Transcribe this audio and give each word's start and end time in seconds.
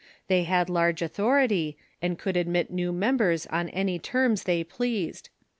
They 0.29 0.45
had 0.45 0.67
large 0.67 1.03
authority, 1.03 1.77
and 2.01 2.17
could 2.17 2.35
admit 2.35 2.71
new 2.71 2.91
members 2.91 3.45
on 3.45 3.69
any 3.69 3.99
terms 3.99 4.45
they 4.45 4.63
pleased. 4.63 5.29